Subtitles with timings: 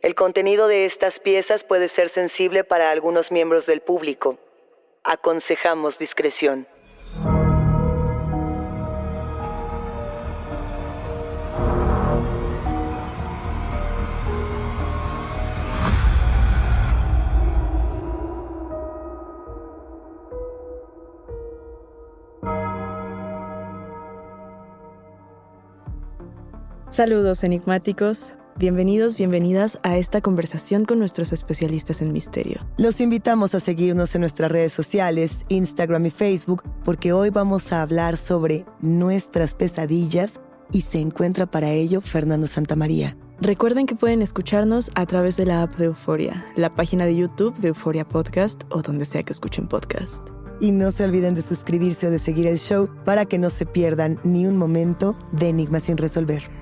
[0.00, 4.38] El contenido de estas piezas puede ser sensible para algunos miembros del público.
[5.02, 6.68] Aconsejamos discreción.
[26.90, 32.66] Saludos enigmáticos, bienvenidos, bienvenidas a esta conversación con nuestros especialistas en misterio.
[32.76, 37.82] Los invitamos a seguirnos en nuestras redes sociales, Instagram y Facebook, porque hoy vamos a
[37.82, 40.40] hablar sobre nuestras pesadillas
[40.72, 43.16] y se encuentra para ello Fernando Santamaría.
[43.40, 47.56] Recuerden que pueden escucharnos a través de la app de Euforia, la página de YouTube
[47.58, 50.26] de Euforia Podcast o donde sea que escuchen podcast.
[50.60, 53.64] Y no se olviden de suscribirse o de seguir el show para que no se
[53.64, 56.57] pierdan ni un momento de Enigma sin resolver.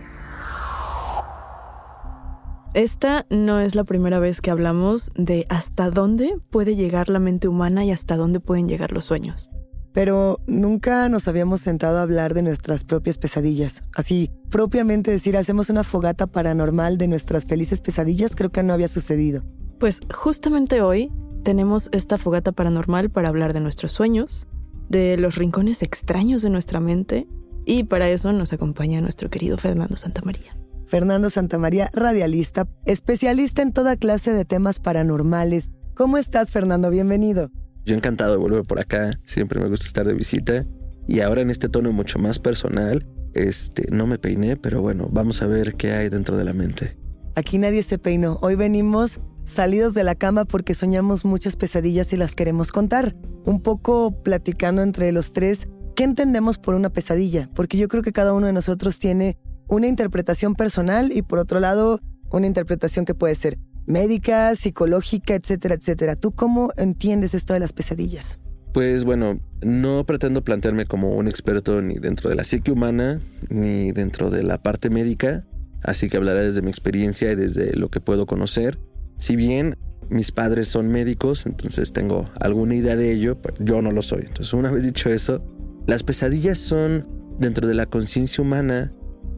[2.76, 7.48] Esta no es la primera vez que hablamos de hasta dónde puede llegar la mente
[7.48, 9.48] humana y hasta dónde pueden llegar los sueños.
[9.94, 13.82] Pero nunca nos habíamos sentado a hablar de nuestras propias pesadillas.
[13.94, 18.88] Así, propiamente decir, hacemos una fogata paranormal de nuestras felices pesadillas, creo que no había
[18.88, 19.42] sucedido.
[19.80, 21.10] Pues justamente hoy
[21.44, 24.48] tenemos esta fogata paranormal para hablar de nuestros sueños,
[24.90, 27.26] de los rincones extraños de nuestra mente,
[27.64, 30.54] y para eso nos acompaña nuestro querido Fernando Santamaría.
[30.86, 35.72] Fernando Santamaría, radialista, especialista en toda clase de temas paranormales.
[35.94, 36.90] ¿Cómo estás, Fernando?
[36.90, 37.50] Bienvenido.
[37.84, 40.64] Yo encantado de volver por acá, siempre me gusta estar de visita.
[41.08, 43.04] Y ahora en este tono mucho más personal,
[43.34, 46.96] este, no me peiné, pero bueno, vamos a ver qué hay dentro de la mente.
[47.34, 48.38] Aquí nadie se peinó.
[48.40, 53.16] Hoy venimos salidos de la cama porque soñamos muchas pesadillas y las queremos contar.
[53.44, 57.50] Un poco platicando entre los tres, ¿qué entendemos por una pesadilla?
[57.54, 59.36] Porque yo creo que cada uno de nosotros tiene
[59.68, 62.00] una interpretación personal y por otro lado,
[62.30, 66.16] una interpretación que puede ser médica, psicológica, etcétera, etcétera.
[66.16, 68.38] ¿Tú cómo entiendes esto de las pesadillas?
[68.72, 73.90] Pues bueno, no pretendo plantearme como un experto ni dentro de la psique humana, ni
[73.92, 75.46] dentro de la parte médica,
[75.82, 78.78] así que hablaré desde mi experiencia y desde lo que puedo conocer.
[79.18, 79.76] Si bien
[80.10, 84.24] mis padres son médicos, entonces tengo alguna idea de ello, pero yo no lo soy.
[84.26, 85.42] Entonces, una vez dicho eso,
[85.86, 87.08] las pesadillas son,
[87.38, 88.92] dentro de la conciencia humana,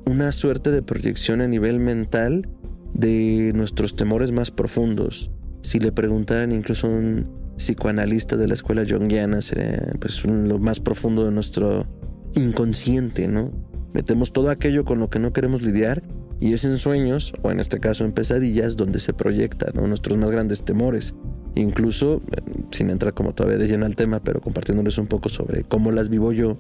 [0.08, 2.49] una suerte de proyección a nivel mental
[2.94, 5.31] de nuestros temores más profundos.
[5.62, 11.26] Si le preguntaran incluso un psicoanalista de la escuela junguiana, sería pues lo más profundo
[11.26, 11.87] de nuestro
[12.34, 13.52] inconsciente, ¿no?
[13.93, 16.02] Metemos todo aquello con lo que no queremos lidiar
[16.40, 20.31] y es en sueños, o en este caso en pesadillas, donde se proyectan nuestros más
[20.31, 21.14] grandes temores.
[21.54, 22.40] Incluso, eh,
[22.70, 26.08] sin entrar como todavía de lleno al tema, pero compartiéndoles un poco sobre cómo las
[26.08, 26.56] vivo yo,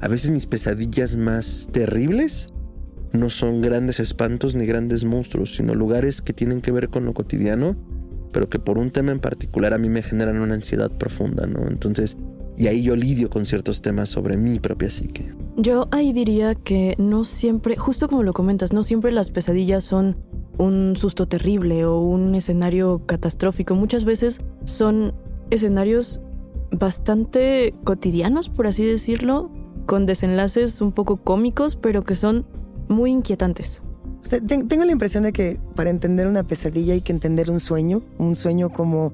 [0.00, 2.51] a veces mis pesadillas más terribles
[3.12, 7.14] no son grandes espantos ni grandes monstruos, sino lugares que tienen que ver con lo
[7.14, 7.76] cotidiano,
[8.32, 11.68] pero que por un tema en particular a mí me generan una ansiedad profunda, ¿no?
[11.68, 12.16] Entonces,
[12.56, 15.32] y ahí yo lidio con ciertos temas sobre mi propia psique.
[15.56, 20.16] Yo ahí diría que no siempre, justo como lo comentas, no siempre las pesadillas son
[20.58, 23.74] un susto terrible o un escenario catastrófico.
[23.74, 25.14] Muchas veces son
[25.50, 26.20] escenarios
[26.70, 29.50] bastante cotidianos, por así decirlo,
[29.86, 32.46] con desenlaces un poco cómicos, pero que son
[32.92, 33.82] muy inquietantes.
[34.46, 38.36] tengo la impresión de que para entender una pesadilla hay que entender un sueño, un
[38.36, 39.12] sueño como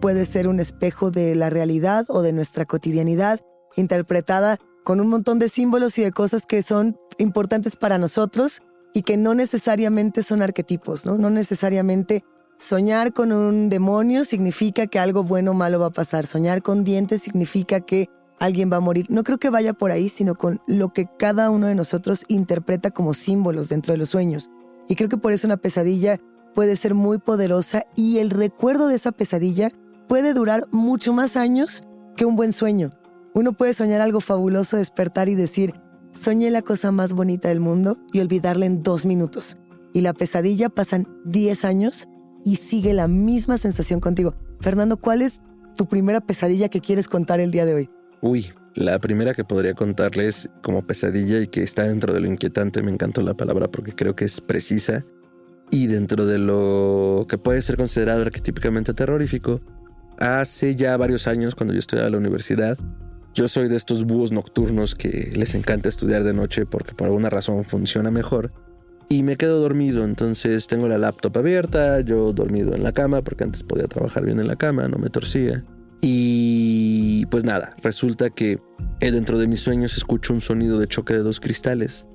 [0.00, 3.40] puede ser un espejo de la realidad o de nuestra cotidianidad,
[3.76, 8.62] interpretada con un montón de símbolos y de cosas que son importantes para nosotros
[8.92, 11.18] y que no necesariamente son arquetipos, ¿no?
[11.18, 12.22] No necesariamente
[12.58, 16.26] soñar con un demonio significa que algo bueno o malo va a pasar.
[16.26, 19.06] Soñar con dientes significa que alguien va a morir.
[19.08, 22.90] No creo que vaya por ahí, sino con lo que cada uno de nosotros interpreta
[22.90, 24.50] como símbolos dentro de los sueños.
[24.88, 26.20] Y creo que por eso una pesadilla
[26.54, 29.70] puede ser muy poderosa y el recuerdo de esa pesadilla
[30.08, 31.84] puede durar mucho más años
[32.16, 32.92] que un buen sueño.
[33.34, 35.74] Uno puede soñar algo fabuloso, despertar y decir,
[36.12, 39.56] soñé la cosa más bonita del mundo y olvidarla en dos minutos.
[39.92, 42.08] Y la pesadilla pasan 10 años
[42.44, 44.34] y sigue la misma sensación contigo.
[44.60, 45.40] Fernando, ¿cuál es
[45.76, 47.90] tu primera pesadilla que quieres contar el día de hoy?
[48.24, 52.82] Uy, la primera que podría contarles como pesadilla y que está dentro de lo inquietante,
[52.82, 55.04] me encantó la palabra porque creo que es precisa
[55.70, 59.60] y dentro de lo que puede ser considerado arquetípicamente terrorífico,
[60.18, 62.78] hace ya varios años cuando yo estudiaba en la universidad,
[63.34, 67.28] yo soy de estos búhos nocturnos que les encanta estudiar de noche porque por alguna
[67.28, 68.52] razón funciona mejor.
[69.10, 73.44] Y me quedo dormido, entonces tengo la laptop abierta, yo dormido en la cama porque
[73.44, 75.62] antes podía trabajar bien en la cama, no me torcía.
[76.06, 78.58] Y pues nada, resulta que
[79.00, 82.06] dentro de mis sueños escucho un sonido de choque de dos cristales.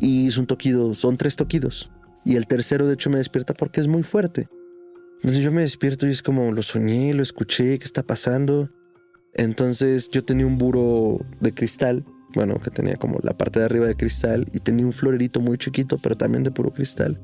[0.00, 1.90] Y es un toquido, son tres toquidos.
[2.26, 4.48] Y el tercero de hecho me despierta porque es muy fuerte.
[5.22, 8.68] Entonces yo me despierto y es como lo soñé, lo escuché, ¿qué está pasando?
[9.32, 13.86] Entonces yo tenía un buro de cristal, bueno, que tenía como la parte de arriba
[13.86, 17.18] de cristal y tenía un florerito muy chiquito, pero también de puro cristal.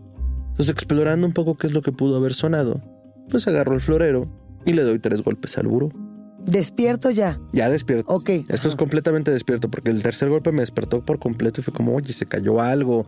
[0.52, 2.81] Entonces explorando un poco qué es lo que pudo haber sonado,
[3.28, 5.90] pues agarro el florero y le doy tres golpes al buro.
[6.44, 7.38] ¿Despierto ya?
[7.52, 8.12] Ya despierto.
[8.12, 8.31] Ok.
[8.49, 11.94] Esto es completamente despierto porque el tercer golpe me despertó por completo y fue como,
[11.94, 13.06] oye, se cayó algo,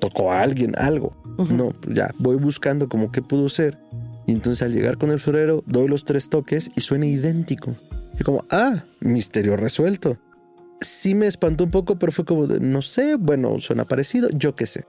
[0.00, 1.16] tocó a alguien, algo.
[1.50, 3.78] No, ya voy buscando como qué pudo ser.
[4.26, 7.74] Y entonces al llegar con el florero doy los tres toques y suena idéntico.
[8.18, 10.18] Y como, ah, misterio resuelto.
[10.80, 14.54] Sí me espantó un poco, pero fue como de, no sé, bueno, suena parecido, yo
[14.54, 14.84] qué sé.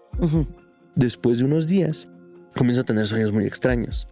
[0.95, 2.07] Después de unos días,
[2.55, 4.07] comienzo a tener sueños muy extraños.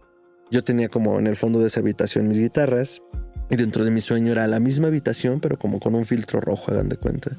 [0.50, 3.00] Yo tenía como en el fondo de esa habitación mis guitarras,
[3.48, 6.72] y dentro de mi sueño era la misma habitación, pero como con un filtro rojo,
[6.72, 7.36] hagan de cuenta.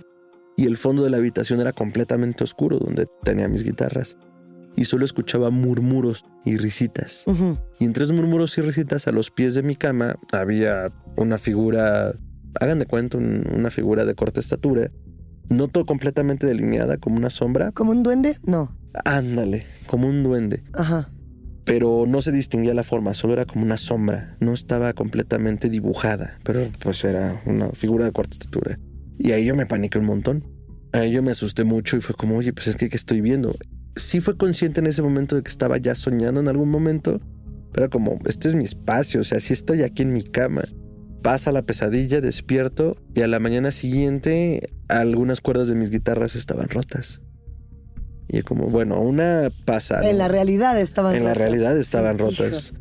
[0.57, 4.17] Y el fondo de la habitación era completamente oscuro, donde tenía mis guitarras
[4.75, 7.25] y solo escuchaba murmuros y risitas.
[7.79, 12.13] Y entre esos murmuros y risitas, a los pies de mi cama había una figura,
[12.59, 14.91] hagan de cuenta, una figura de corta estatura,
[15.49, 17.71] no todo completamente delineada, como una sombra.
[17.71, 18.37] ¿Como un duende?
[18.45, 18.75] No.
[19.05, 20.63] Ándale, como un duende.
[20.73, 21.09] Ajá.
[21.63, 26.39] Pero no se distinguía la forma, solo era como una sombra, no estaba completamente dibujada,
[26.43, 28.79] pero pues era una figura de corta estatura.
[29.19, 30.43] Y ahí yo me paniqué un montón.
[30.93, 33.55] Ahí yo me asusté mucho y fue como, oye, pues es que ¿qué estoy viendo?
[33.95, 37.21] sí fue consciente en ese momento de que estaba ya soñando en algún momento,
[37.71, 40.63] pero como, este es mi espacio, o sea, si estoy aquí en mi cama.
[41.21, 46.69] Pasa la pesadilla, despierto y a la mañana siguiente algunas cuerdas de mis guitarras estaban
[46.69, 47.21] rotas.
[48.33, 50.07] Y como, bueno, una pasa.
[50.09, 51.19] En la realidad estaban rotas.
[51.19, 52.73] En la realidad estaban rotas.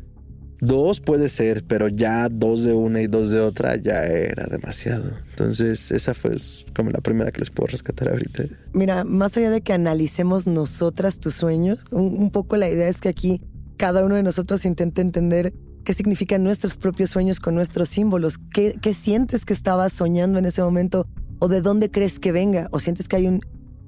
[0.61, 5.11] Dos puede ser, pero ya dos de una y dos de otra ya era demasiado.
[5.31, 6.35] Entonces, esa fue
[6.73, 8.43] como la primera que les puedo rescatar ahorita.
[8.71, 13.09] Mira, más allá de que analicemos nosotras tus sueños, un, poco la idea es que
[13.09, 13.41] aquí
[13.75, 15.51] cada uno de nosotros intente entender
[15.83, 18.37] qué significan nuestros propios sueños con nuestros símbolos.
[18.53, 21.07] ¿Qué, ¿Qué sientes que estabas soñando en ese momento?
[21.39, 22.69] ¿O de dónde crees que venga?
[22.71, 23.41] ¿O sientes que hay un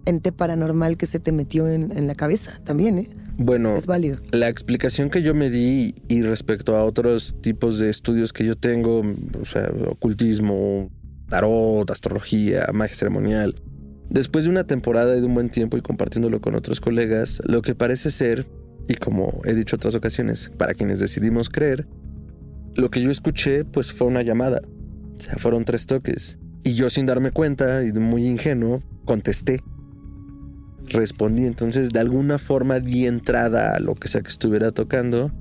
[0.06, 3.10] ente paranormal que se te metió en, en la cabeza también, ¿eh?
[3.38, 4.20] Bueno, es válido.
[4.32, 8.56] La explicación que yo me di y respecto a otros tipos de estudios que yo
[8.56, 9.02] tengo,
[9.42, 10.92] o sea, ocultismo,
[11.30, 13.56] tarot, astrología, magia ceremonial,
[14.10, 17.64] después de una temporada y de un buen tiempo y compartiéndolo con otros colegas, lo
[17.64, 18.46] que parece ser,
[18.88, 21.88] y como he dicho otras ocasiones, para quienes decidimos creer,
[22.76, 24.62] lo que yo escuché pues fue una llamada.
[25.16, 26.38] O sea, fueron tres toques.
[26.64, 29.62] Y yo sin darme cuenta y muy ingenuo, contesté
[30.94, 31.46] respondí.
[31.46, 35.32] Entonces, de alguna forma di entrada a lo que sea que estuviera tocando.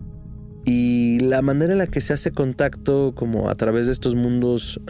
[0.64, 4.80] Y la manera en la que se hace contacto como a través de estos mundos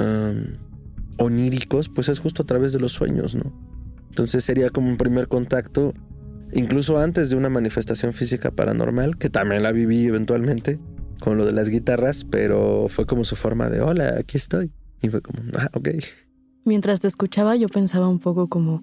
[1.18, 3.52] oníricos, pues es justo a través de los sueños, ¿no?
[4.08, 5.94] Entonces sería como un primer contacto,
[6.52, 10.78] incluso antes de una manifestación física paranormal, que también la viví eventualmente,
[11.20, 14.70] con lo de las guitarras, pero fue como su forma de, hola, aquí estoy.
[15.00, 15.88] Y fue como, ah, ok.
[16.64, 18.82] Mientras te escuchaba, yo pensaba un poco como,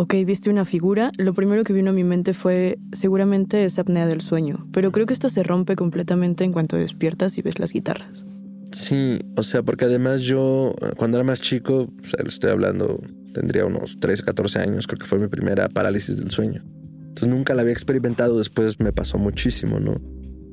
[0.00, 4.06] ok, viste una figura, lo primero que vino a mi mente fue seguramente esa apnea
[4.06, 7.74] del sueño, pero creo que esto se rompe completamente en cuanto despiertas y ves las
[7.74, 8.24] guitarras.
[8.72, 12.98] Sí, o sea, porque además yo, cuando era más chico, o sea, le estoy hablando,
[13.34, 16.64] tendría unos 13, 14 años, creo que fue mi primera parálisis del sueño.
[17.08, 20.00] Entonces nunca la había experimentado, después me pasó muchísimo, ¿no?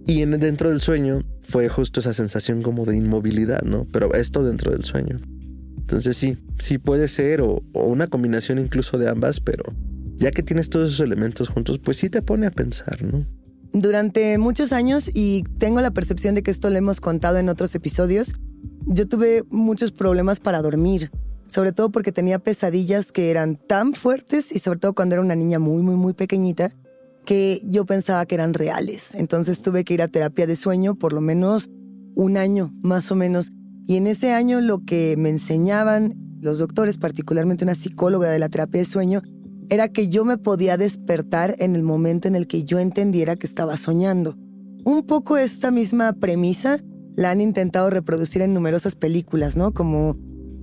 [0.06, 3.88] Y en, dentro del sueño fue justo esa sensación como de inmovilidad, ¿no?
[3.94, 5.22] Pero esto dentro del sueño.
[5.88, 9.64] Entonces sí, sí puede ser, o, o una combinación incluso de ambas, pero
[10.18, 13.26] ya que tienes todos esos elementos juntos, pues sí te pone a pensar, ¿no?
[13.72, 17.74] Durante muchos años, y tengo la percepción de que esto lo hemos contado en otros
[17.74, 18.36] episodios,
[18.86, 21.10] yo tuve muchos problemas para dormir,
[21.46, 25.36] sobre todo porque tenía pesadillas que eran tan fuertes y sobre todo cuando era una
[25.36, 26.72] niña muy, muy, muy pequeñita,
[27.24, 29.16] que yo pensaba que eran reales.
[29.16, 31.70] Entonces tuve que ir a terapia de sueño por lo menos
[32.14, 33.54] un año, más o menos.
[33.88, 38.50] Y en ese año lo que me enseñaban los doctores, particularmente una psicóloga de la
[38.50, 39.22] terapia de sueño,
[39.70, 43.48] era que yo me podía despertar en el momento en el que yo entendiera que
[43.48, 44.36] estaba soñando.
[44.84, 46.80] Un poco esta misma premisa
[47.14, 49.74] la han intentado reproducir en numerosas películas, ¿no?
[49.74, 50.18] Como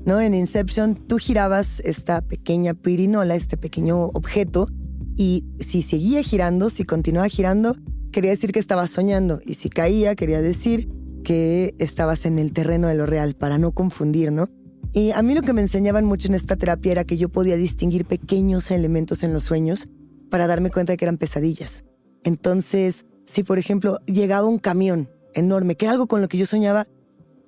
[0.05, 0.21] ¿no?
[0.21, 4.69] en Inception tú girabas esta pequeña pirinola, este pequeño objeto,
[5.17, 7.75] y si seguía girando, si continuaba girando,
[8.13, 10.89] quería decir que estabas soñando, y si caía, quería decir
[11.25, 14.49] que estabas en el terreno de lo real, para no confundir, ¿no?
[14.93, 17.57] Y a mí lo que me enseñaban mucho en esta terapia era que yo podía
[17.57, 19.89] distinguir pequeños elementos en los sueños
[20.31, 21.83] para darme cuenta de que eran pesadillas.
[22.23, 26.47] Entonces, si por ejemplo llegaba un camión enorme, que era algo con lo que yo
[26.47, 26.87] soñaba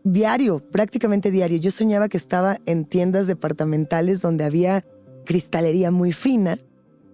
[0.02, 4.84] diario, prácticamente diario, yo soñaba que estaba en tiendas departamentales donde había
[5.24, 6.58] cristalería muy fina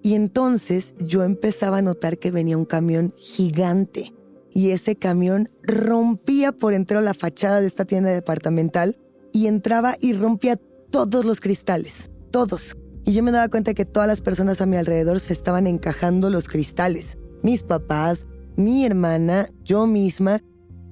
[0.02, 4.14] y entonces yo empezaba a notar que venía un camión gigante
[4.52, 8.99] y ese camión rompía por entero la fachada de esta tienda departamental
[9.32, 12.76] y entraba y rompía todos los cristales, todos.
[13.04, 16.30] Y yo me daba cuenta que todas las personas a mi alrededor se estaban encajando
[16.30, 17.18] los cristales.
[17.42, 20.40] Mis papás, mi hermana, yo misma.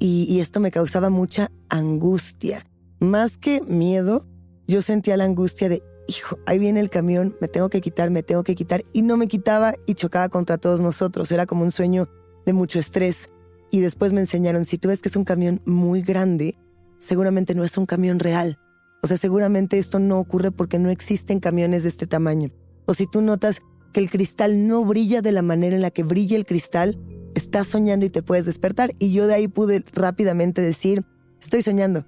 [0.03, 2.67] Y, esto me causaba mucha angustia.
[3.01, 4.27] Más que miedo,
[4.67, 8.23] yo sentía la angustia de, hijo, ahí viene el camión, me tengo que quitar, me
[8.23, 8.83] tengo que quitar.
[8.95, 11.31] Y no me quitaba y chocaba contra todos nosotros.
[11.31, 12.09] Era como un sueño
[12.47, 13.29] de mucho estrés.
[13.71, 16.57] Y después me enseñaron, si tú ves que es un camión muy grande,
[16.99, 18.59] seguramente no es un camión real.
[19.03, 22.51] O sea, seguramente esto no ocurre porque no existen camiones de este tamaño.
[22.87, 23.63] O si tú notas
[23.93, 26.99] que el cristal no brilla de la manera en la que brilla el cristal,
[27.35, 28.93] estás soñando y te puedes despertar.
[28.99, 31.05] Y yo de ahí pude rápidamente decir,
[31.41, 32.05] estoy soñando.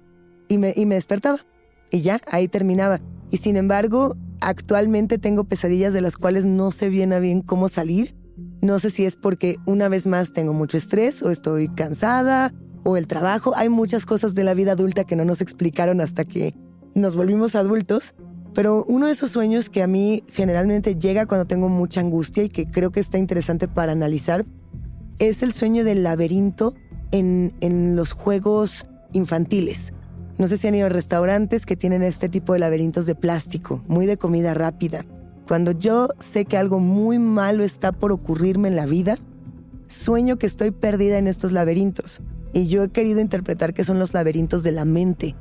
[0.47, 1.39] Y me, y me despertaba.
[1.91, 3.01] Y ya, ahí terminaba.
[3.31, 7.69] Y sin embargo, actualmente tengo pesadillas de las cuales no sé bien a bien cómo
[7.69, 8.15] salir.
[8.61, 12.97] No sé si es porque una vez más tengo mucho estrés o estoy cansada o
[12.97, 13.53] el trabajo.
[13.55, 16.55] Hay muchas cosas de la vida adulta que no nos explicaron hasta que
[16.95, 18.15] nos volvimos adultos.
[18.53, 22.49] Pero uno de esos sueños que a mí generalmente llega cuando tengo mucha angustia y
[22.49, 24.45] que creo que está interesante para analizar
[25.19, 26.75] es el sueño del laberinto
[27.11, 29.93] en, en los juegos infantiles.
[30.37, 33.83] No sé si han ido a restaurantes que tienen este tipo de laberintos de plástico,
[33.87, 35.05] muy de comida rápida.
[35.47, 39.17] Cuando yo sé que algo muy malo está por ocurrirme en la vida,
[39.87, 42.21] sueño que estoy perdida en estos laberintos.
[42.53, 45.35] Y yo he querido interpretar que son los laberintos de la mente,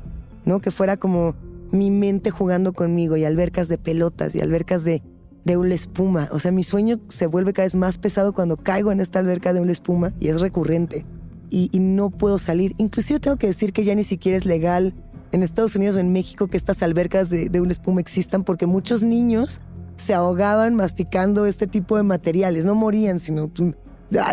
[0.44, 0.60] ¿no?
[0.60, 1.34] Que fuera como
[1.70, 5.02] mi mente jugando conmigo y albercas de pelotas y albercas de,
[5.44, 6.28] de una espuma.
[6.32, 9.52] O sea, mi sueño se vuelve cada vez más pesado cuando caigo en esta alberca
[9.52, 11.04] de una espuma y es recurrente.
[11.50, 12.74] Y, no puedo salir.
[12.78, 14.94] Inclusive tengo que decir que ya ni siquiera es legal
[15.32, 18.64] en Estados Unidos o en México que estas albercas de, de una espuma existan porque
[18.64, 19.60] muchos niños
[20.02, 22.64] se ahogaban masticando este tipo de materiales.
[22.64, 23.74] No morían, sino pues,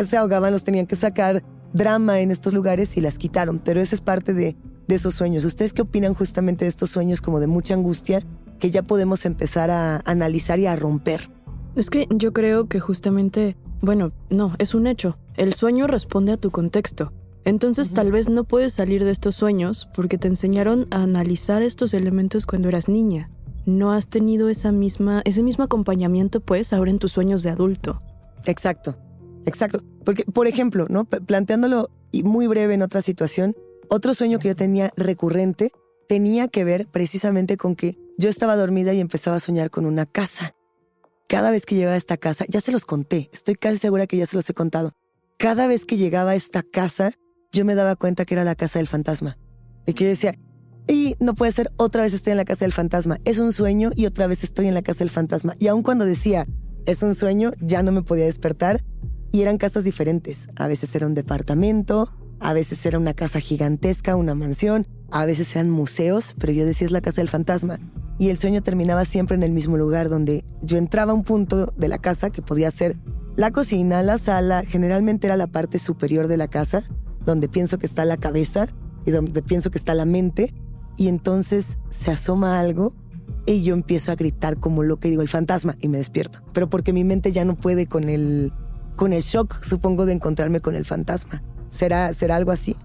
[0.08, 3.96] se ahogaban, los tenían que sacar drama en estos lugares y las quitaron, pero esa
[3.96, 4.56] es parte de,
[4.88, 5.46] de esos sueños.
[5.46, 8.22] ¿Ustedes qué opinan justamente de estos sueños como de mucha angustia
[8.60, 11.30] que ya podemos empezar a analizar y a romper?
[11.76, 15.18] Es que yo creo que justamente, bueno, no, es un hecho.
[15.38, 17.14] El sueño responde a tu contexto.
[17.46, 21.94] Entonces tal vez no puedes salir de estos sueños porque te enseñaron a analizar estos
[21.94, 23.30] elementos cuando eras niña.
[23.70, 28.02] No has tenido esa misma, ese mismo acompañamiento pues ahora en tus sueños de adulto.
[28.46, 28.98] Exacto.
[29.46, 29.84] Exacto.
[30.04, 31.06] Porque, por ejemplo, ¿no?
[31.06, 33.56] planteándolo y muy breve en otra situación,
[33.90, 35.72] otro sueño que yo tenía recurrente
[36.08, 40.08] tenía que ver precisamente con que yo estaba dormida y empezaba a soñar con una
[40.08, 40.56] casa.
[41.28, 44.18] Cada vez que llegaba a esta casa, ya se los conté, estoy casi segura que
[44.18, 44.94] ya se los he contado.
[45.38, 47.12] Cada vez que llegaba a esta casa,
[47.52, 49.38] yo me daba cuenta que era la casa del fantasma.
[49.86, 50.34] Y que yo decía,
[50.90, 53.20] y no puede ser, otra vez estoy en la casa del fantasma.
[53.24, 55.54] Es un sueño y otra vez estoy en la casa del fantasma.
[55.60, 56.48] Y aun cuando decía,
[56.86, 58.84] es un sueño, ya no me podía despertar.
[59.32, 60.48] Y eran casas diferentes.
[60.56, 65.56] A veces era un departamento, a veces era una casa gigantesca, una mansión, a veces
[65.56, 67.78] eran museos, pero yo decía es la casa del fantasma.
[68.18, 71.72] Y el sueño terminaba siempre en el mismo lugar donde yo entraba a un punto
[71.78, 72.98] de la casa que podía ser
[73.36, 76.84] la cocina, la sala, generalmente era la parte superior de la casa,
[77.24, 78.68] donde pienso que está la cabeza
[79.06, 80.54] y donde pienso que está la mente.
[81.00, 82.92] Y entonces se asoma algo
[83.46, 86.40] y yo empiezo a gritar como lo que digo, el fantasma, y me despierto.
[86.52, 88.52] Pero porque mi mente ya no puede con el,
[88.98, 91.42] con el shock, supongo, de encontrarme con el fantasma.
[91.70, 92.76] ¿Será, será algo así?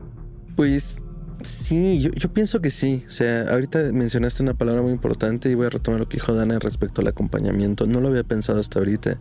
[0.54, 1.00] Pues
[1.42, 3.04] sí, yo, yo, pienso que sí.
[3.08, 6.34] O sea, ahorita mencionaste una palabra muy importante y voy a retomar lo que dijo
[6.34, 7.84] Dana respecto al acompañamiento.
[7.88, 9.20] No lo había pensado hasta ahorita.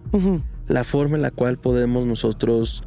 [0.67, 2.83] La forma en la cual podemos nosotros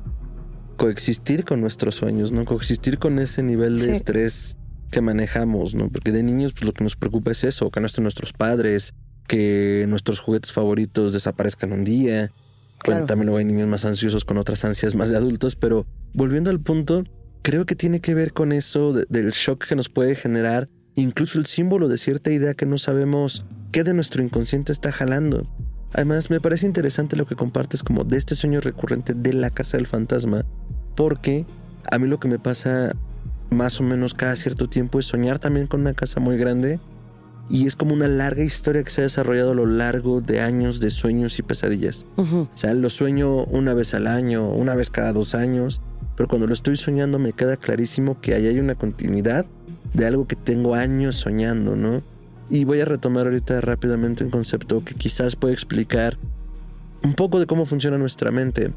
[0.77, 2.45] coexistir con nuestros sueños, ¿no?
[2.45, 4.57] Coexistir con ese nivel de estrés
[4.91, 5.89] que manejamos, ¿no?
[5.89, 8.95] Porque de niños pues, lo que nos preocupa es eso, que no estén nuestros padres,
[9.27, 12.33] que nuestros juguetes favoritos desaparezcan un día.
[12.79, 13.07] Claro.
[13.07, 16.61] también luego hay niños más ansiosos con otras ansias más de adultos, pero volviendo al
[16.61, 17.05] punto,
[17.43, 21.47] creo que tiene que ver con eso del shock que nos puede generar, incluso el
[21.47, 25.49] símbolo de cierta idea que no sabemos qué de nuestro inconsciente está jalando.
[25.93, 29.79] Además, me parece interesante lo que compartes como de este sueño recurrente de la casa
[29.79, 30.45] del fantasma,
[30.95, 31.47] porque
[31.91, 32.95] a mí lo que me pasa
[33.51, 36.81] más o menos cada cierto tiempo es soñar también con una casa muy grande
[37.49, 40.81] y es como una larga historia que se ha desarrollado a lo largo de años
[40.81, 42.07] de sueños y pesadillas.
[42.17, 45.81] O sea, lo sueño una vez al año, una vez cada dos años,
[46.17, 49.47] pero cuando lo estoy soñando me queda clarísimo que ahí hay una continuidad
[49.95, 52.03] de algo que tengo años soñando, ¿no?
[52.51, 56.17] Y voy a retomar ahorita rápidamente un concepto que quizás puede explicar
[57.03, 58.73] un poco de cómo funciona nuestra mente.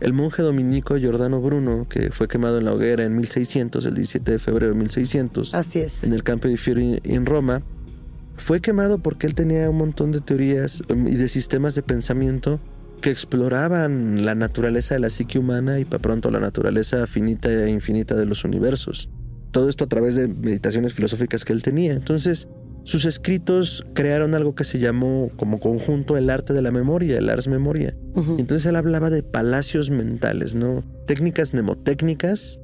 [0.00, 4.32] El monje dominico Giordano Bruno, que fue quemado en la hoguera en 1600, el 17
[4.32, 6.04] de febrero de 1600, Así es.
[6.04, 7.62] en el Campo di Fiori en Roma,
[8.36, 12.58] fue quemado porque él tenía un montón de teorías um, y de sistemas de pensamiento
[13.02, 17.68] que exploraban la naturaleza de la psique humana y para pronto la naturaleza finita e
[17.68, 19.10] infinita de los universos.
[19.50, 21.92] Todo esto a través de meditaciones filosóficas que él tenía.
[21.92, 22.48] Entonces,
[22.84, 27.28] sus escritos crearon algo que se llamó como conjunto el arte de la memoria, el
[27.28, 27.96] ars memoria.
[28.38, 30.82] Entonces él hablaba de palacios mentales, ¿no?
[31.06, 32.58] Técnicas mnemotécnicas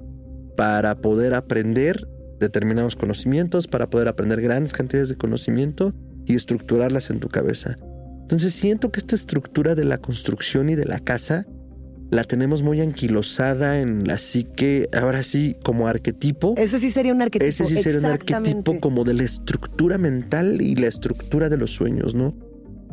[0.57, 2.09] para poder aprender
[2.40, 5.92] determinados conocimientos, para poder aprender grandes cantidades de conocimiento
[6.26, 7.76] y estructurarlas en tu cabeza.
[8.22, 11.46] Entonces siento que esta estructura de la construcción y de la casa
[12.11, 16.55] la tenemos muy anquilosada en la psique, ahora sí, como arquetipo.
[16.57, 17.49] Ese sí sería un arquetipo.
[17.49, 21.73] Ese sí sería un arquetipo como de la estructura mental y la estructura de los
[21.73, 22.35] sueños, ¿no?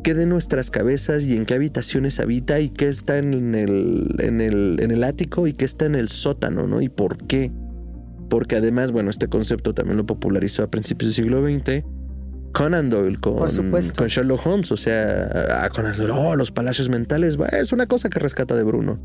[0.03, 4.41] ¿Qué de nuestras cabezas y en qué habitaciones habita y qué está en el, en
[4.41, 6.81] el, en el ático y qué está en el sótano, ¿no?
[6.81, 7.51] Y por qué.
[8.29, 11.85] Porque además, bueno, este concepto también lo popularizó a principios del siglo XX
[12.53, 14.71] Conan Doyle con, con Sherlock Holmes.
[14.71, 18.63] O sea, a Conan Doyle, oh, los palacios mentales, es una cosa que rescata de
[18.63, 18.99] Bruno.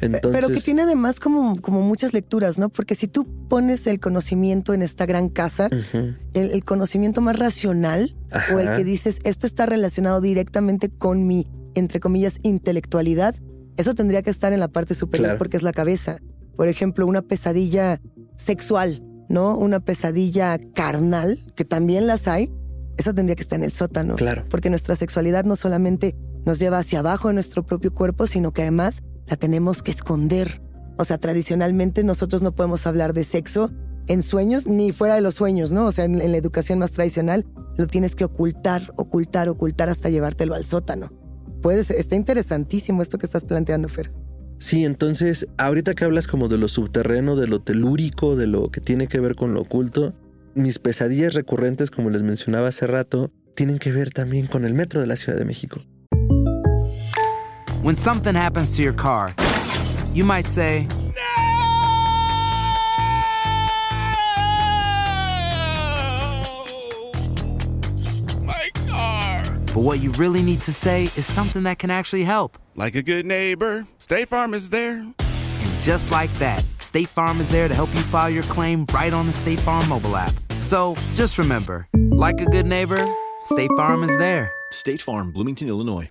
[0.00, 2.68] Entonces, Pero que tiene además como, como muchas lecturas, ¿no?
[2.68, 5.70] Porque si tú pones el conocimiento en esta gran casa,
[6.34, 8.54] el, el, conocimiento más racional Ajá.
[8.54, 13.36] o el que dices, esto está relacionado directamente con mi, entre comillas, intelectualidad,
[13.78, 15.38] eso tendría que estar en la parte superior claro.
[15.38, 16.18] porque es la cabeza.
[16.56, 18.00] Por ejemplo, una pesadilla
[18.36, 19.56] sexual, ¿no?
[19.56, 22.50] Una pesadilla carnal, que también las hay,
[22.96, 24.16] eso tendría que estar en el sótano.
[24.16, 24.44] Claro.
[24.48, 28.62] Porque nuestra sexualidad no solamente nos lleva hacia abajo de nuestro propio cuerpo, sino que
[28.62, 30.62] además la tenemos que esconder.
[30.96, 33.70] O sea, tradicionalmente nosotros no podemos hablar de sexo
[34.06, 35.86] en sueños ni fuera de los sueños, ¿no?
[35.86, 37.44] O sea, en, en la educación más tradicional
[37.76, 41.12] lo tienes que ocultar, ocultar, ocultar hasta llevártelo al sótano.
[41.60, 44.12] Puedes, está interesantísimo esto que estás planteando, Fer.
[44.58, 48.80] Sí, entonces, ahorita que hablas como de lo subterreno, de lo telúrico, de lo que
[48.80, 50.14] tiene que ver con lo oculto,
[50.56, 55.00] mis pesadillas recurrentes, como les mencionaba hace rato, tienen que ver también con el metro
[55.00, 55.80] de la Ciudad de México.
[57.82, 59.32] When something happens to your car,
[60.12, 60.88] you might say,
[68.42, 69.42] My car!
[69.72, 72.58] But what you really need to say is something that can actually help.
[72.74, 74.96] Like a good neighbor, State Farm is there.
[74.98, 79.12] And just like that, State Farm is there to help you file your claim right
[79.12, 80.32] on the State Farm mobile app.
[80.60, 83.04] So just remember, like a good neighbor,
[83.44, 84.50] State Farm is there.
[84.72, 86.10] State Farm, Bloomington, Illinois.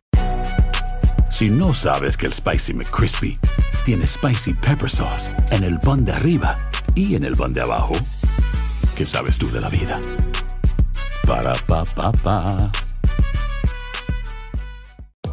[1.29, 3.37] Si no sabes que el Spicy McCrispy
[3.85, 6.57] tiene Spicy Pepper Sauce en el pan de arriba
[6.95, 7.95] y en el pan de abajo,
[8.95, 9.99] ¿qué sabes tú de la vida?
[11.27, 12.71] Para, pa, pa, pa.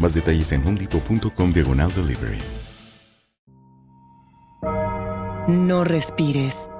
[0.00, 2.38] Más detalles en homedepot.com diagonal delivery.
[5.46, 6.70] No respires.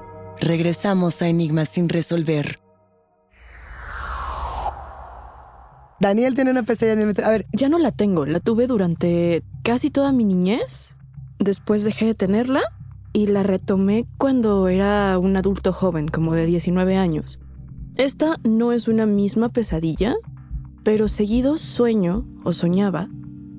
[0.41, 2.61] Regresamos a Enigmas sin resolver.
[6.01, 7.25] Daniel tiene una pesadilla en el.
[7.25, 10.97] A ver, Ya no la tengo, la tuve durante casi toda mi niñez.
[11.39, 12.63] Después dejé de tenerla
[13.13, 17.39] y la retomé cuando era un adulto joven, como de 19 años.
[17.97, 20.15] Esta no es una misma pesadilla,
[20.83, 23.09] pero seguido sueño o soñaba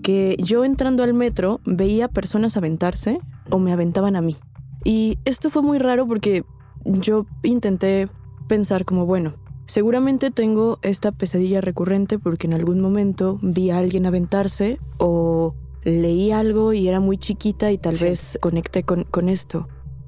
[0.01, 4.38] que yo entrando al metro veía personas aventarse o me aventaban a mí.
[4.84, 6.43] Y esto fue muy raro porque
[6.86, 8.07] yo intenté
[8.47, 14.05] pensar como, bueno, seguramente tengo esta pesadilla recurrente porque en algún momento vi a alguien
[14.05, 19.67] aventarse o leí algo y era muy chiquita y tal vez conecté con, con esto.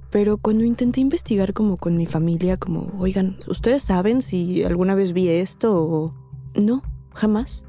[0.09, 5.13] Pero cuando intenté investigar como con mi familia, como, oigan, ¿ustedes saben si alguna vez
[5.13, 6.13] vi esto o...
[6.55, 7.63] No, jamás.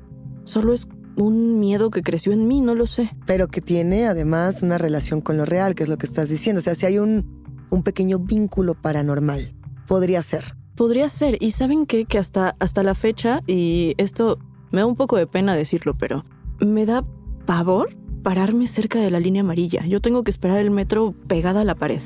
[0.44, 3.10] Solo es un miedo que creció en mí, no lo sé.
[3.26, 6.60] pero que tiene además una relación con lo real, que es lo que estás diciendo.
[6.60, 9.54] O sea, si hay un, un pequeño vínculo paranormal,
[9.86, 10.56] podría ser.
[10.74, 11.36] Podría ser.
[11.40, 12.04] Y saben qué?
[12.04, 14.38] Que hasta, hasta la fecha, y esto
[14.72, 16.24] me da un poco de pena decirlo, pero
[16.58, 17.04] me da
[17.46, 19.86] pavor pararme cerca de la línea amarilla.
[19.86, 22.00] Yo tengo que esperar el metro pegada a la pared.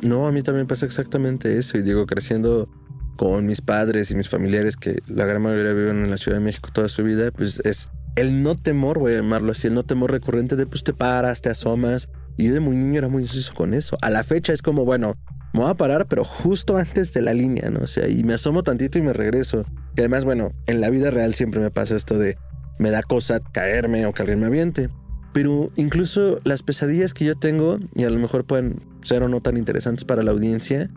[0.00, 1.78] No, a mí también pasa exactamente eso.
[1.78, 2.68] Y digo, creciendo
[3.16, 6.44] con mis padres y mis familiares, que la gran mayoría viven en la Ciudad de
[6.44, 9.84] México toda su vida, pues es el no temor, voy a llamarlo así, el no
[9.84, 12.08] temor recurrente de pues te paras, te asomas.
[12.36, 13.96] Y yo de muy niño era muy ansioso con eso.
[14.00, 15.16] A la fecha es como, bueno,
[15.52, 17.80] me voy a parar, pero justo antes de la línea, ¿no?
[17.80, 19.64] O sea, y me asomo tantito y me regreso.
[19.96, 22.38] Y además, bueno, en la vida real siempre me pasa esto de
[22.78, 24.88] me da cosa caerme o que alguien me aviente.
[25.32, 29.40] Pero incluso las pesadillas que yo tengo, y a lo mejor pueden ser o no
[29.40, 30.90] tan interesantes para la audiencia,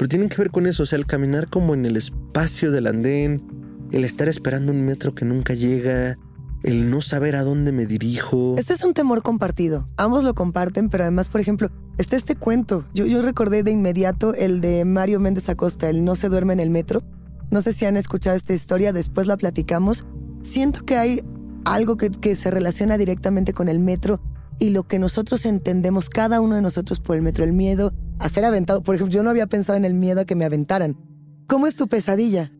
[0.00, 2.86] pero tienen que ver con eso, o sea, el caminar como en el espacio del
[2.86, 3.42] andén,
[3.92, 6.16] el estar esperando un metro que nunca llega,
[6.62, 8.54] el no saber a dónde me dirijo.
[8.56, 9.90] Este es un temor compartido.
[9.98, 12.86] Ambos lo comparten, pero además, por ejemplo, está este cuento.
[12.94, 16.70] Yo, recordé de inmediato el de Mario Méndez Acosta, el No se duerme en el
[16.70, 17.02] metro.
[17.50, 20.06] No sé si han escuchado esta historia, después la platicamos.
[20.42, 21.22] Siento que hay
[21.66, 24.22] algo que se relaciona directamente con el metro
[24.58, 28.28] y lo que nosotros entendemos, cada uno de nosotros por el metro, el miedo a
[28.28, 28.82] ser aventado.
[28.82, 30.96] Por ejemplo, yo no había pensado en el miedo a que me aventaran.
[31.46, 32.52] ¿Cómo es tu pesadilla?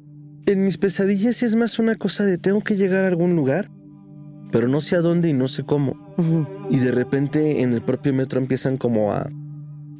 [0.47, 3.71] En mis pesadillas sí es más una cosa de tengo que llegar a algún lugar,
[4.51, 6.15] pero no sé a dónde y no sé cómo.
[6.71, 9.31] Y de repente en el propio metro empiezan como a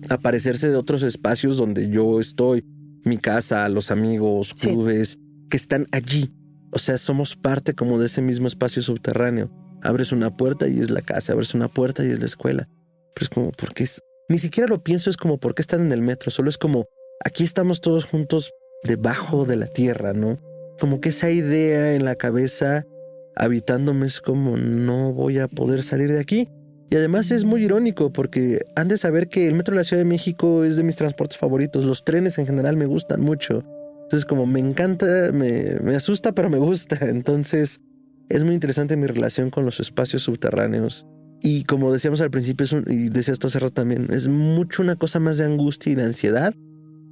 [0.09, 2.65] aparecerse de otros espacios donde yo estoy,
[3.05, 5.19] mi casa, los amigos, clubes,
[5.51, 6.33] que están allí.
[6.73, 9.51] O sea, somos parte como de ese mismo espacio subterráneo.
[9.83, 12.69] Abres una puerta y es la casa, abres una puerta y es la escuela.
[13.15, 13.87] Pero es como, ¿por qué?
[14.31, 16.31] Ni siquiera lo pienso, es como, ¿por qué están en el metro?
[16.31, 16.87] Solo es como,
[17.25, 20.39] aquí estamos todos juntos debajo de la tierra, ¿no?
[20.79, 22.87] Como que esa idea en la cabeza
[23.35, 26.49] habitándome es como, no voy a poder salir de aquí.
[26.91, 30.01] Y además es muy irónico porque han de saber que el metro de la Ciudad
[30.01, 31.85] de México es de mis transportes favoritos.
[31.85, 33.65] Los trenes en general me gustan mucho.
[34.03, 36.99] Entonces como me encanta, me, me asusta, pero me gusta.
[37.09, 37.81] Entonces
[38.29, 41.05] es muy interesante mi relación con los espacios subterráneos.
[41.43, 44.83] Y como decíamos al principio, es un- y decías tú hace rato también, es mucho
[44.83, 46.55] una cosa más de angustia y de ansiedad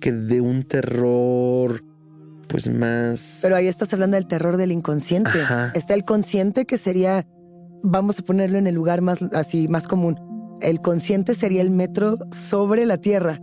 [0.01, 1.83] que de un terror,
[2.49, 3.41] pues más...
[3.43, 5.41] Pero ahí estás hablando del terror del inconsciente.
[5.43, 5.73] Ajá.
[5.75, 7.27] Está el consciente que sería,
[7.83, 10.17] vamos a ponerlo en el lugar más así, más común.
[10.61, 13.41] El consciente sería el metro sobre la tierra.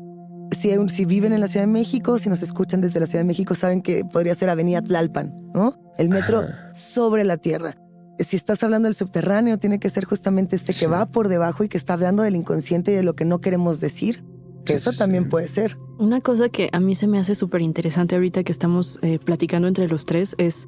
[0.52, 3.28] Si, si viven en la Ciudad de México, si nos escuchan desde la Ciudad de
[3.28, 5.76] México, saben que podría ser Avenida Tlalpan, ¿no?
[5.98, 6.44] El metro
[6.74, 7.76] sobre la tierra.
[8.20, 11.70] Si estás hablando del subterráneo, tiene que ser justamente este que va por debajo y
[11.70, 14.24] que está hablando del inconsciente y de lo que no queremos decir.
[14.64, 15.78] Que eso también puede ser.
[16.00, 19.68] Una cosa que a mí se me hace súper interesante ahorita que estamos eh, platicando
[19.68, 20.68] entre los tres es,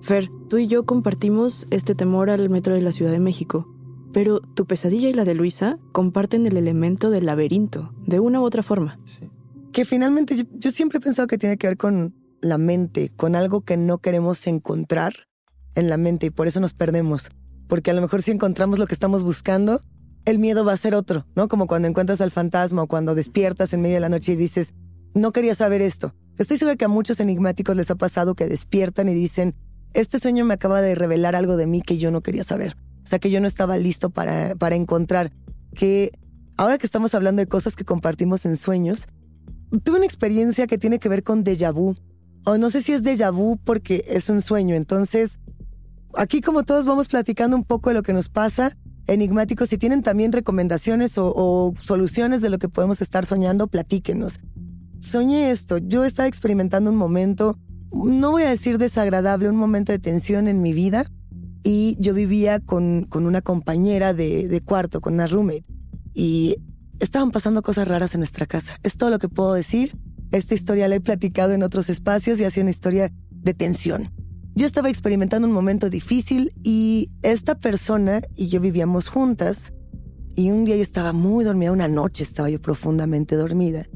[0.00, 3.68] Fer, tú y yo compartimos este temor al metro de la Ciudad de México,
[4.12, 8.44] Pero tu pesadilla y la de Luisa comparten el elemento del laberinto, de una u
[8.44, 8.98] otra forma.
[9.72, 13.34] Que finalmente yo, yo siempre he pensado que tiene que ver con la mente, con
[13.34, 15.26] algo que no queremos encontrar
[15.76, 17.30] en la mente y por eso nos perdemos.
[17.68, 19.80] Porque a lo mejor si encontramos lo que estamos buscando,
[20.24, 21.46] el miedo va a ser otro, ¿no?
[21.46, 24.74] Como cuando encuentras al fantasma o cuando despiertas en medio de la noche y dices,
[25.14, 26.14] no quería saber esto.
[26.38, 29.54] Estoy segura que a muchos enigmáticos les ha pasado que despiertan y dicen,
[29.94, 32.76] este sueño me acaba de revelar algo de mí que yo no quería saber.
[33.02, 35.32] O sea, que yo no estaba listo para, para encontrar.
[35.74, 36.12] Que
[36.56, 39.06] ahora que estamos hablando de cosas que compartimos en sueños,
[39.84, 41.94] tuve una experiencia que tiene que ver con déjà vu.
[42.44, 44.74] O no sé si es déjà vu porque es un sueño.
[44.74, 45.38] Entonces,
[46.16, 48.76] aquí como todos vamos platicando un poco de lo que nos pasa,
[49.06, 54.40] enigmáticos, si tienen también recomendaciones o, soluciones de lo que podemos estar soñando, platíquenos.
[55.00, 57.58] Soñé esto, yo estaba experimentando un momento,
[57.92, 61.06] no voy a decir desagradable, un momento de tensión en mi vida
[61.62, 65.64] y yo vivía con, con una compañera de, de cuarto, con una roommate
[66.14, 66.56] y
[66.98, 68.78] estaban pasando cosas raras en nuestra casa.
[68.82, 69.96] Es todo lo que puedo decir.
[70.32, 74.15] Esta historia la he platicado en otros espacios y ha sido una historia de tensión.
[74.56, 79.74] Yo estaba experimentando un momento difícil y esta persona y yo vivíamos juntas
[80.34, 83.86] y un día yo estaba muy dormida, una noche estaba yo profundamente dormida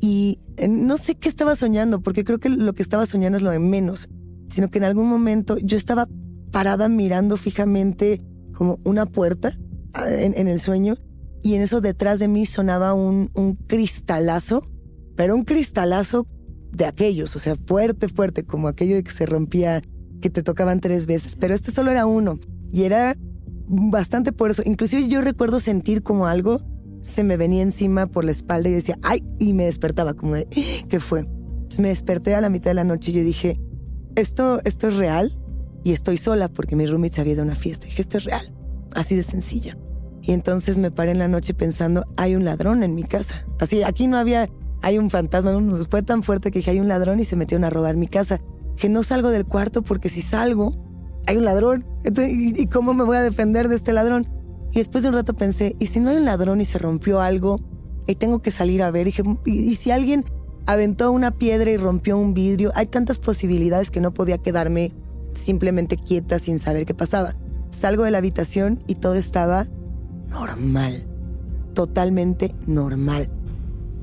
[0.00, 3.44] y eh, no sé qué estaba soñando porque creo que lo que estaba soñando es
[3.44, 4.08] lo de menos,
[4.48, 6.08] sino que en algún momento yo estaba
[6.50, 8.20] parada mirando fijamente
[8.52, 9.52] como una puerta
[9.92, 10.96] ah, en, en el sueño
[11.40, 14.68] y en eso detrás de mí sonaba un, un cristalazo,
[15.14, 16.26] pero un cristalazo
[16.72, 19.82] de aquellos, o sea, fuerte, fuerte, como aquello que se rompía
[20.20, 22.38] que te tocaban tres veces, pero este solo era uno
[22.72, 23.16] y era
[23.66, 24.62] bastante eso.
[24.64, 26.60] Inclusive yo recuerdo sentir como algo
[27.02, 30.46] se me venía encima por la espalda y decía, ay, y me despertaba como de,
[30.88, 31.26] ¿qué fue?
[31.78, 33.60] Me desperté a la mitad de la noche y yo dije,
[34.16, 35.38] esto, esto es real
[35.82, 37.86] y estoy sola porque mi roommate había ido una fiesta.
[37.86, 38.52] dije, esto es real,
[38.94, 39.76] así de sencillo.
[40.22, 43.46] Y entonces me paré en la noche pensando, hay un ladrón en mi casa.
[43.58, 44.50] Así, aquí no había,
[44.82, 45.52] hay un fantasma,
[45.88, 48.40] fue tan fuerte que dije, hay un ladrón y se metieron a robar mi casa
[48.80, 50.72] que no salgo del cuarto porque si salgo,
[51.26, 51.84] hay un ladrón.
[52.02, 54.26] ¿y, cómo me voy a defender de este ladrón?
[54.72, 57.20] Y después de un rato pensé, ¿y si no hay un ladrón y se rompió
[57.20, 57.60] algo?
[58.06, 59.06] Y tengo que salir a ver.
[59.06, 60.24] Y, dije, ¿y, si alguien
[60.64, 62.72] aventó una piedra y rompió un vidrio?
[62.74, 64.92] Hay tantas posibilidades que no podía quedarme
[65.34, 67.36] simplemente quieta sin saber qué pasaba.
[67.78, 69.66] Salgo de la habitación y todo estaba
[70.30, 71.06] normal.
[71.74, 73.28] Totalmente normal.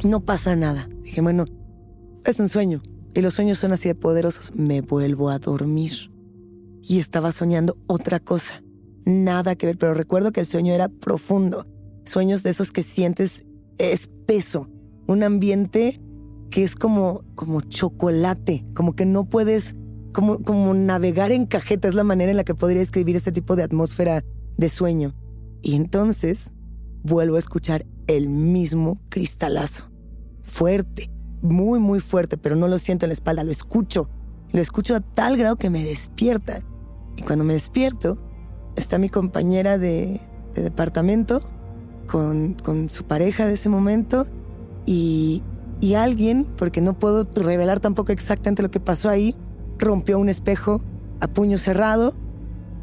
[0.04, 0.88] No pasa nada.
[1.02, 1.46] Dije, bueno,
[2.24, 2.84] es un sueño
[3.17, 6.12] y los sueños son así de poderosos, me vuelvo a dormir.
[6.84, 8.62] Y estaba soñando otra cosa,
[9.06, 11.65] nada que ver, pero recuerdo que el sueño era profundo,
[12.06, 13.47] sueños de esos que sientes
[13.80, 14.69] espeso,
[15.08, 15.99] un ambiente
[16.51, 19.75] que es como, como chocolate, como que no puedes,
[20.13, 23.56] como, como navegar en cajeta, es la manera en la que podría escribir ese tipo
[23.56, 24.23] de atmósfera
[24.58, 25.15] de sueño.
[25.63, 26.51] Y entonces
[27.01, 29.89] vuelvo a escuchar el mismo cristalazo,
[30.43, 31.10] fuerte,
[31.41, 34.10] muy, muy fuerte, pero no lo siento en la espalda, lo escucho.
[34.52, 36.62] Lo escucho a tal grado que me despierta.
[37.15, 38.17] Y cuando me despierto,
[38.76, 40.21] está mi compañera de,
[40.56, 41.41] departamento
[42.08, 44.26] con, con, su pareja de ese momento
[44.86, 45.43] y,
[45.82, 49.36] y alguien, porque no puedo revelar tampoco exactamente lo que pasó ahí,
[49.78, 50.82] rompió un espejo
[51.19, 52.13] a puño cerrado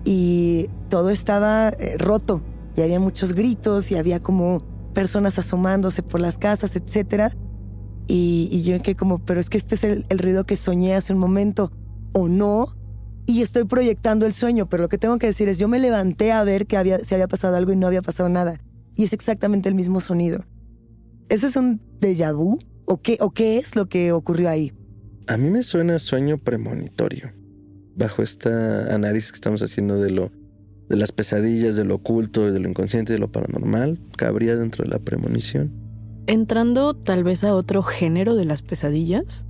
[0.04, 2.42] y todo estaba eh, roto
[2.76, 4.62] y había muchos gritos y había como
[4.92, 7.30] personas asomándose por las casas, etcétera.
[8.06, 11.18] Y, yo que como, pero es que este es el, ruido que soñé hace un
[11.18, 11.72] momento,
[12.12, 12.68] o no,
[13.26, 16.32] y estoy proyectando el sueño, pero lo que tengo que decir es, yo me levanté
[16.32, 18.60] a ver que había, si había pasado algo y no había pasado nada,
[18.94, 20.44] y es exactamente el mismo sonido.
[21.28, 22.58] ¿Eso es un déjà vu?
[22.84, 24.72] ¿O qué, ¿O qué es lo que ocurrió ahí?
[25.26, 27.32] A mí me suena sueño premonitorio.
[27.96, 30.30] Bajo esta análisis que estamos haciendo de lo
[30.88, 34.90] de las pesadillas, de lo oculto, de lo inconsciente, de lo paranormal, cabría dentro de
[34.90, 35.72] la premonición.
[36.26, 39.44] Entrando tal vez a otro género de las pesadillas,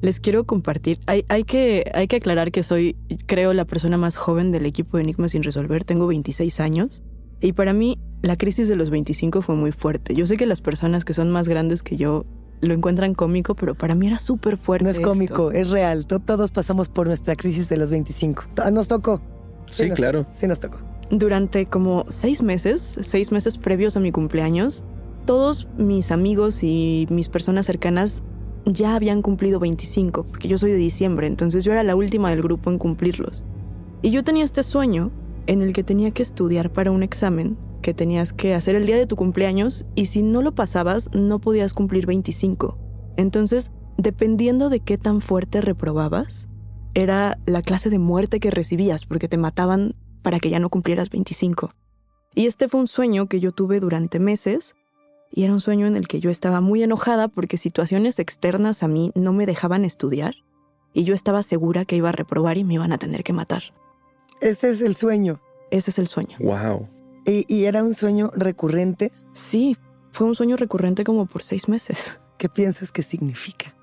[0.00, 1.00] les quiero compartir.
[1.06, 4.96] Hay, hay, que, hay que aclarar que soy, creo, la persona más joven del equipo
[4.96, 5.84] de Enigmas sin resolver.
[5.84, 7.02] Tengo 26 años.
[7.40, 10.14] Y para mí, la crisis de los 25 fue muy fuerte.
[10.14, 12.26] Yo sé que las personas que son más grandes que yo
[12.60, 14.84] lo encuentran cómico, pero para mí era súper fuerte.
[14.84, 16.06] No es cómico, es real.
[16.06, 18.44] Todos pasamos por nuestra crisis de los 25.
[18.72, 19.20] Nos tocó.
[19.68, 20.26] Sí, claro.
[20.32, 20.78] sí, nos tocó.
[21.10, 24.84] Durante como seis meses, seis meses previos a mi cumpleaños,
[25.26, 28.22] todos mis amigos y mis personas cercanas
[28.64, 32.42] ya habían cumplido 25, porque yo soy de diciembre, entonces yo era la última del
[32.42, 33.44] grupo en cumplirlos.
[34.02, 35.10] Y yo tenía este sueño
[35.46, 38.96] en el que tenía que estudiar para un examen que tenías que hacer el día
[38.96, 42.78] de tu cumpleaños y si no lo pasabas no podías cumplir 25.
[43.16, 46.48] Entonces, dependiendo de qué tan fuerte reprobabas,
[46.94, 51.10] era la clase de muerte que recibías porque te mataban para que ya no cumplieras
[51.10, 51.72] 25.
[52.34, 54.76] Y este fue un sueño que yo tuve durante meses
[55.30, 58.88] y era un sueño en el que yo estaba muy enojada porque situaciones externas a
[58.88, 60.34] mí no me dejaban estudiar
[60.92, 63.62] y yo estaba segura que iba a reprobar y me iban a tener que matar.
[64.40, 65.40] Ese es el sueño.
[65.70, 66.36] Ese es el sueño.
[66.40, 66.88] Wow.
[67.24, 69.12] ¿Y, y era un sueño recurrente?
[69.34, 69.76] Sí,
[70.10, 72.18] fue un sueño recurrente como por seis meses.
[72.38, 73.76] ¿Qué piensas que significa?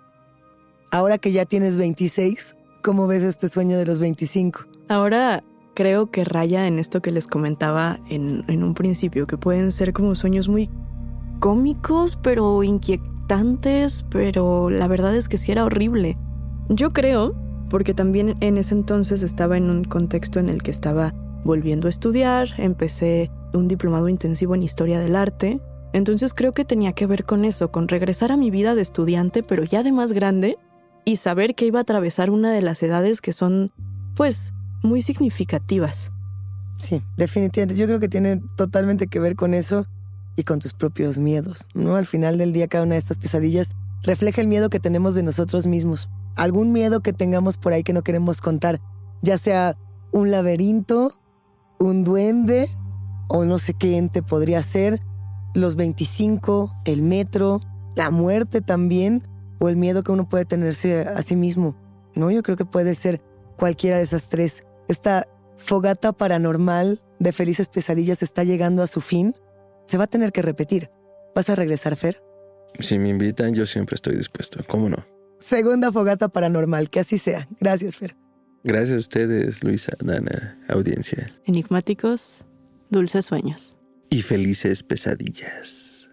[0.92, 4.66] Ahora que ya tienes 26, ¿cómo ves este sueño de los 25?
[4.90, 5.44] Ahora
[5.76, 9.94] creo que raya en esto que les comentaba en, en un principio, que pueden ser
[9.94, 10.70] como sueños muy
[11.40, 16.18] cómicos, pero inquietantes, pero la verdad es que sí era horrible.
[16.70, 17.36] Yo creo,
[17.70, 21.90] porque también en ese entonces estaba en un contexto en el que estaba volviendo a
[21.90, 25.62] estudiar, empecé un diplomado intensivo en historia del arte,
[25.94, 29.44] entonces creo que tenía que ver con eso, con regresar a mi vida de estudiante,
[29.44, 30.58] pero ya de más grande,
[31.06, 33.72] y saber que iba a atravesar una de las edades que son,
[34.16, 36.12] pues, muy significativas.
[36.78, 37.80] Sí, definitivamente.
[37.80, 39.88] Yo creo que tiene totalmente que ver con eso
[40.38, 41.98] y con tus propios miedos, ¿no?
[41.98, 43.74] Al final del día, cada una de estas pesadillas
[44.04, 46.10] refleja el miedo que tenemos de nosotros mismos.
[46.36, 48.80] Algún miedo que tengamos por ahí que no queremos contar,
[49.22, 49.76] ya sea
[50.12, 51.20] un laberinto,
[51.80, 52.70] un duende
[53.28, 55.02] o no sé qué ente podría ser,
[55.54, 57.60] los 25, el metro,
[57.96, 59.28] la muerte también,
[59.60, 61.76] o el miedo que uno puede tenerse a sí mismo.
[62.16, 63.22] No, yo creo que puede ser
[63.58, 64.64] cualquiera de esas tres.
[64.88, 69.36] Esta fogata paranormal de felices pesadillas está llegando a su fin.
[69.88, 70.92] Se va a tener que repetir.
[71.34, 72.22] ¿Vas a regresar, Fer?
[72.80, 74.64] Si me invitan, yo siempre estoy dispuesto.
[74.68, 75.06] ¿Cómo no?
[75.40, 77.48] Segunda fogata paranormal, que así sea.
[77.60, 78.16] Gracias, Fer.
[78.64, 81.32] Gracias a ustedes, Luisa, Dana, audiencia.
[81.46, 82.44] Enigmáticos,
[82.90, 83.78] dulces sueños.
[84.10, 86.10] Y felices pesadillas.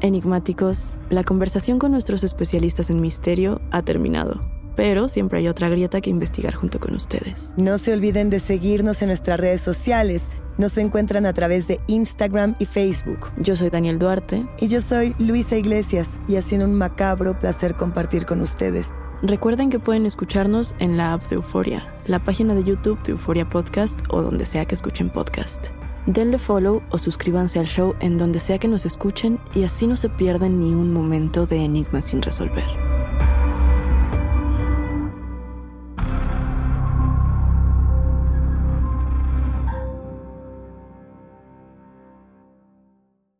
[0.00, 4.40] Enigmáticos, la conversación con nuestros especialistas en misterio ha terminado,
[4.76, 7.50] pero siempre hay otra grieta que investigar junto con ustedes.
[7.56, 10.22] No se olviden de seguirnos en nuestras redes sociales.
[10.58, 13.30] Nos encuentran a través de Instagram y Facebook.
[13.38, 14.46] Yo soy Daniel Duarte.
[14.58, 18.92] Y yo soy Luisa Iglesias, y ha sido un macabro placer compartir con ustedes.
[19.22, 23.44] Recuerden que pueden escucharnos en la app de Euforia, la página de YouTube de Euforia
[23.44, 25.66] Podcast o donde sea que escuchen podcast.
[26.06, 29.96] Denle follow o suscríbanse al show en donde sea que nos escuchen y así no
[29.96, 32.64] se pierden ni un momento de enigma sin resolver.